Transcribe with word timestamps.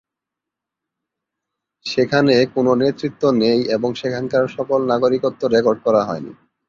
সেখানে 1.85 2.35
কোনো 2.55 2.71
নেতৃত্ব 2.75 3.23
নেই 3.41 3.59
এবং 3.75 3.89
সেখানকার 3.95 4.43
সকল 4.57 4.79
নাগরিকত্ব 4.91 5.41
রেকর্ড 5.47 5.79
করা 5.85 6.01
হয়নি। 6.03 6.31